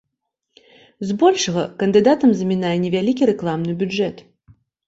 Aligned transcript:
Збольшага, 1.09 1.61
кандыдатам 1.83 2.29
замінае 2.39 2.75
невялікі 2.87 3.31
рэкламны 3.33 3.79
бюджэт. 3.83 4.29